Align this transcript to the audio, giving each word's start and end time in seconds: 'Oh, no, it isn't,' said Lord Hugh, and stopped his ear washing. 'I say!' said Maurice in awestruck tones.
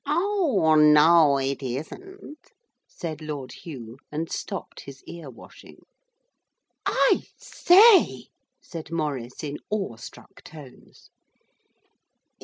'Oh, 0.03 0.73
no, 0.79 1.37
it 1.37 1.61
isn't,' 1.61 2.53
said 2.87 3.21
Lord 3.21 3.51
Hugh, 3.51 3.99
and 4.11 4.31
stopped 4.31 4.79
his 4.79 5.03
ear 5.03 5.29
washing. 5.29 5.85
'I 6.87 7.25
say!' 7.37 8.29
said 8.59 8.89
Maurice 8.89 9.43
in 9.43 9.59
awestruck 9.69 10.43
tones. 10.43 11.11